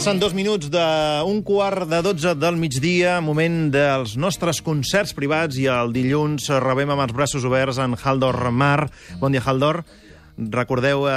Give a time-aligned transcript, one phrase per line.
[0.00, 5.66] Passen dos minuts d'un quart de dotze del migdia, moment dels nostres concerts privats, i
[5.68, 8.88] el dilluns rebem amb els braços oberts en Haldor Mar.
[9.20, 9.82] Bon dia, Haldor.
[10.40, 11.14] Recordeu eh,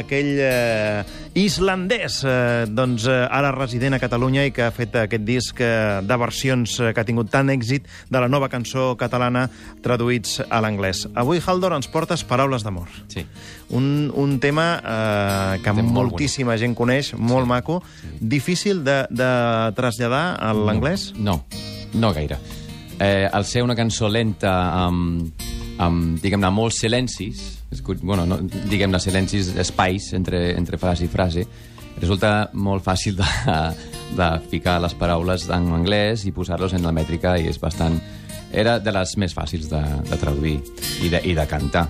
[0.00, 1.02] aquell eh,
[1.36, 6.00] islandès, eh, doncs eh, ara resident a Catalunya i que ha fet aquest disc eh,
[6.00, 9.44] de versions eh, que ha tingut tant èxit de la nova cançó catalana
[9.84, 11.04] traduïts a l'anglès.
[11.14, 12.88] Avui, Haldor, ens portes Paraules d'amor.
[13.12, 13.26] Sí.
[13.76, 17.52] Un, un tema eh, que tema molt moltíssima gent coneix, molt sí.
[17.52, 17.78] maco.
[18.20, 19.30] Difícil de, de
[19.76, 21.10] traslladar a l'anglès?
[21.18, 21.42] No,
[21.92, 22.40] no gaire.
[23.02, 24.52] Eh, al ser una cançó lenta
[24.84, 25.41] amb,
[25.80, 27.42] amb diguem-ne, molts silencis,
[28.02, 31.46] bueno, no, diguem-ne, silencis, espais entre, entre frase i frase,
[32.00, 33.28] resulta molt fàcil de,
[34.18, 38.00] de ficar les paraules en anglès i posar-los en la mètrica i és bastant...
[38.52, 39.80] Era de les més fàcils de,
[40.10, 40.58] de traduir
[41.00, 41.86] i de, i de cantar.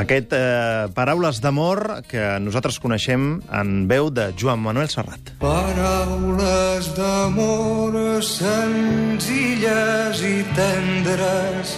[0.00, 5.34] Aquest eh, Paraules d'amor que nosaltres coneixem en veu de Joan Manuel Serrat.
[5.40, 11.76] Paraules d'amor senzilles i tendres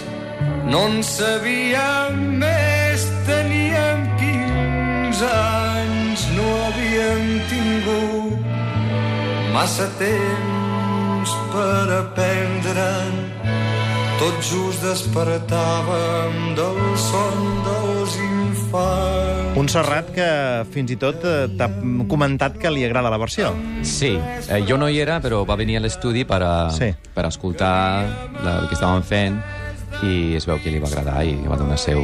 [0.69, 8.45] no en sabíem més, teníem 15 anys, no havíem tingut
[9.55, 13.17] massa temps per aprendre'n.
[14.21, 19.57] Tot just despertàvem del son dels infants.
[19.57, 20.27] Un Serrat que
[20.71, 21.67] fins i tot eh, t'ha
[22.09, 23.49] comentat que li agrada la versió.
[23.81, 26.91] Sí, eh, jo no hi era, però va venir a l'estudi per, a, Sí.
[27.15, 27.73] per escoltar
[28.45, 29.41] la, el que estàvem fent
[30.03, 32.01] i es veu que li va agradar i va donar seu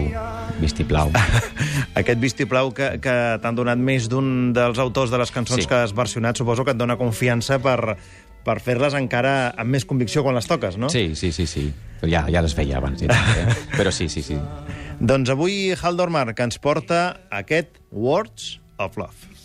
[0.62, 1.12] vistiplau.
[2.00, 5.70] Aquest vistiplau que, que t'han donat més d'un dels autors de les cançons Sí.
[5.70, 7.98] que has versionat, suposo que et dona confiança per,
[8.46, 10.90] per fer-les encara amb més convicció quan les toques, no?
[10.94, 11.68] Sí, sí, sí, sí.
[12.06, 13.02] Ja, ja les feia abans.
[13.02, 13.56] Tal, eh?
[13.78, 14.38] Però sí, sí, sí.
[15.00, 19.37] Doncs avui Haldor que ens porta aquest Words of Love.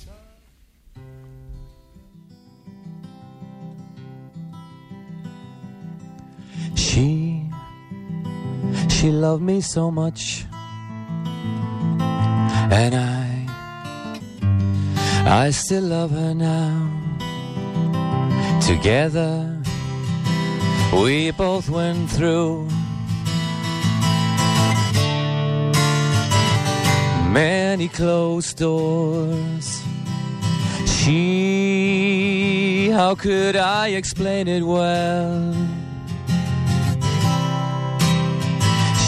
[9.02, 10.46] She loved me so much,
[12.70, 13.48] and I,
[15.26, 16.88] I still love her now.
[18.64, 19.60] Together,
[20.94, 22.68] we both went through
[27.32, 29.82] many closed doors.
[30.86, 35.81] She, how could I explain it well?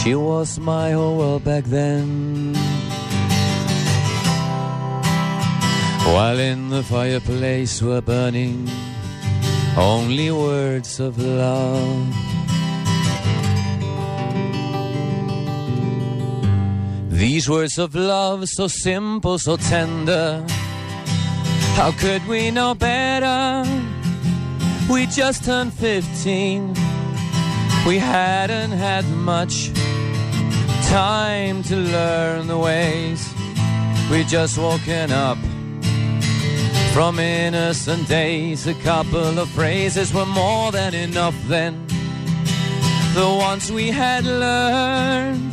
[0.04, 2.52] She was my whole world back then.
[6.04, 8.68] While in the fireplace were burning
[9.78, 12.14] only words of love.
[17.08, 20.44] These words of love, so simple, so tender.
[21.76, 23.64] How could we know better?
[24.92, 26.74] We just turned 15.
[27.86, 29.70] We hadn't had much
[30.88, 33.32] time to learn the ways.
[34.10, 35.38] We just woken up
[36.92, 38.66] from innocent days.
[38.66, 41.86] A couple of phrases were more than enough then.
[43.14, 45.52] The ones we had learned,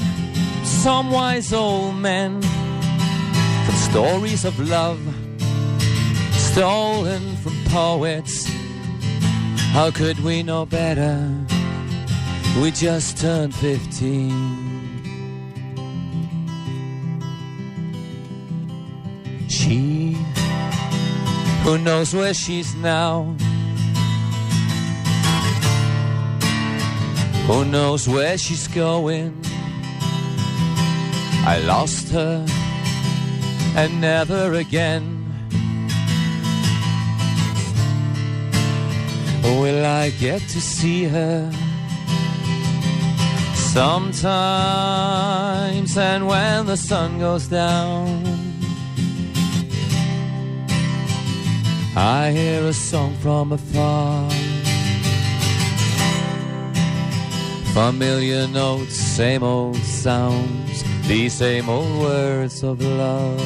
[0.63, 4.99] some wise old men, from stories of love
[6.51, 8.45] stolen from poets.
[9.71, 11.15] How could we know better?
[12.59, 14.60] We just turned 15.
[21.63, 23.35] Who knows where she's now?
[27.47, 29.35] Who knows where she's going?
[31.43, 32.45] I lost her
[33.75, 35.17] and never again.
[39.43, 41.51] Will I get to see her?
[43.55, 44.37] Sometimes,
[45.97, 48.40] and when the sun goes down,
[51.95, 54.31] I hear a song from afar.
[57.73, 63.41] Familiar notes, same old sounds, these same old words of love.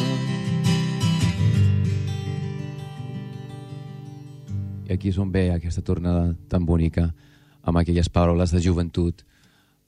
[4.87, 7.09] I aquí és on ve aquesta tornada tan bonica
[7.65, 9.25] amb aquelles paraules de joventut,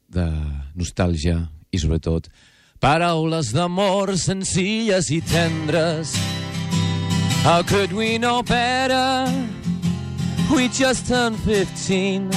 [0.10, 0.26] de
[0.74, 2.30] nostàlgia i, sobretot,
[2.78, 6.14] Paraules d'amor senzilles i tendres.
[7.48, 9.32] How could we know better?
[10.54, 12.30] We just turned 15.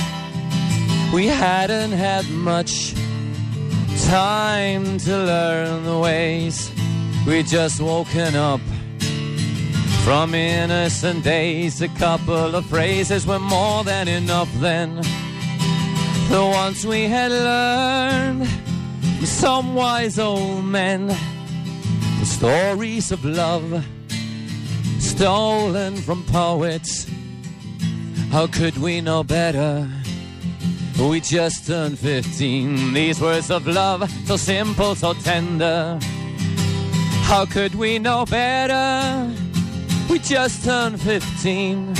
[1.12, 2.94] We hadn't had much
[4.06, 6.70] time to learn the ways.
[7.26, 8.60] We just woken up
[10.04, 14.94] From innocent days, a couple of phrases were more than enough then.
[16.28, 21.08] The ones we had learned from some wise old men.
[22.20, 23.84] The stories of love
[25.20, 27.06] stolen from poets.
[28.30, 29.86] How could we know better?
[30.98, 32.94] We just turned 15.
[32.94, 35.98] These words of love, so simple, so tender.
[37.28, 39.30] How could we know better?
[40.08, 41.94] We just turned 15.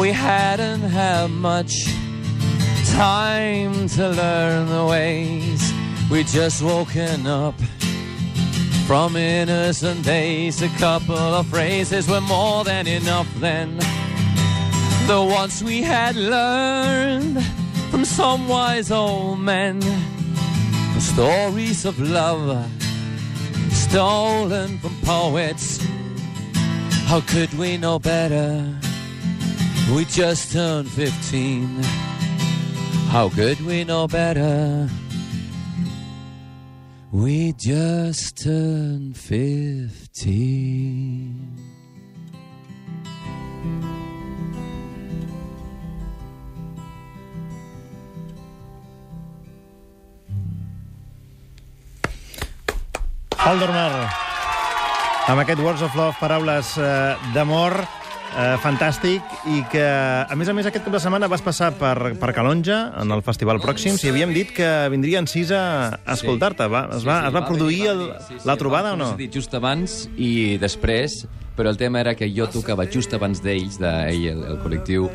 [0.00, 1.74] We hadn't had much
[2.94, 5.70] time to learn the ways.
[6.10, 7.56] We just woken up
[8.86, 10.62] from innocent days.
[10.62, 13.78] A couple of phrases were more than enough then.
[15.06, 17.44] The ones we had learned
[17.90, 19.82] from some wise old men.
[21.00, 22.70] Stories of love
[23.72, 25.84] stolen from poets.
[27.06, 28.72] How could we know better?
[29.94, 31.82] We just turned 15.
[33.10, 34.88] How could we know better?
[37.58, 41.56] Just turned 15.
[53.38, 54.12] Haldor Mar.
[55.26, 57.80] Amb aquest Words of Love, paraules eh, d'amor,
[58.32, 62.14] eh, fantàstic, i que, a més a més, aquest cap de setmana vas passar per,
[62.20, 65.62] per Calonja, en el festival pròxim, si havíem dit que vindrien sis a,
[66.02, 66.68] a escoltar-te.
[66.72, 68.04] Va, es, va, es va produir el,
[68.48, 69.12] la trobada o no?
[69.20, 71.24] Dit just abans i després,
[71.56, 75.08] però el tema era que jo tocava just abans d'ells, d'ell, el, el col·lectiu,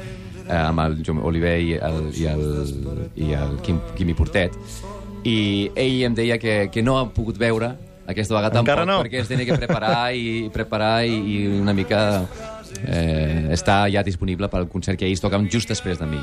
[0.47, 2.47] eh, amb el Joan Oliver i el, i el,
[3.15, 4.57] i el Quim, Quimi Portet,
[5.27, 7.75] i ell em deia que, que no ha pogut veure
[8.11, 9.03] aquesta vegada Encara tampoc, no.
[9.05, 12.01] perquè es tenia que preparar i preparar i, i una mica
[12.85, 16.19] eh, està ja disponible pel concert que ells toquen just després de mi.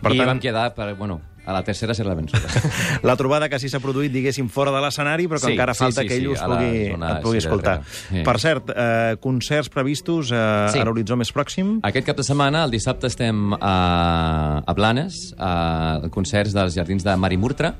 [0.00, 2.46] Per I tant- vam quedar, per, bueno, a la tercera ser la vençuda.
[3.02, 5.80] La trobada que sí s'ha produït, diguéssim, fora de l'escenari, però que Sí, encara sí,
[5.82, 7.76] falta sí, que ell sí, us pugui, zona, et pugui sí, escoltar.
[8.10, 8.22] Sí.
[8.26, 10.78] Per cert, eh, concerts previstos eh, Sí.
[10.78, 11.78] a l'horitzó més pròxim?
[11.82, 17.16] Aquest cap de setmana, el dissabte, estem a, a Blanes, a concerts dels Jardins de
[17.16, 17.74] Mari Murtra,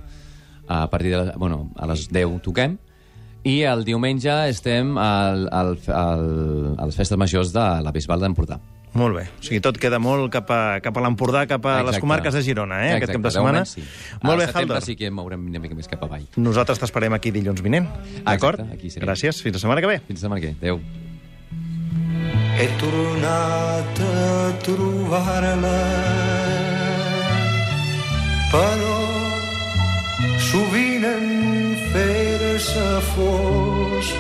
[0.67, 2.79] a partir de, bueno, a les 10 toquem,
[3.45, 6.27] i el diumenge estem al, al, al,
[6.79, 8.59] a les festes majors de la Bisbal d'Empordà.
[8.93, 9.23] Molt bé.
[9.39, 12.01] O sigui, tot queda molt cap a, cap a l'Empordà, cap a les Exacte.
[12.03, 13.61] comarques de Girona, eh, aquest Exacte, cap de de setmana.
[13.61, 13.85] moment sí.
[14.27, 14.83] Molt bé, Haldor.
[14.83, 16.27] sí que mourem una mica més cap avall.
[16.37, 17.87] Nosaltres t'esperem aquí dilluns vinent,
[18.27, 18.61] d'acord?
[18.99, 20.01] Gràcies, fins la setmana que ve.
[20.09, 20.57] Fins la setmana que ve.
[20.61, 20.81] Adéu.
[22.61, 25.79] He tornat a trobar-la
[28.51, 28.97] però
[30.51, 31.77] sovint en
[32.61, 34.15] fer-se fosc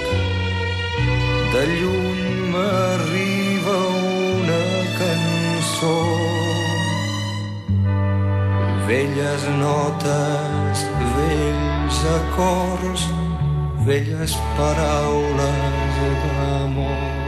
[1.52, 2.22] de lluny
[2.52, 3.76] m'arriba
[4.40, 4.64] una
[4.98, 5.98] cançó.
[8.88, 13.08] Velles notes, vells acords
[13.87, 17.19] velles paraules d'amor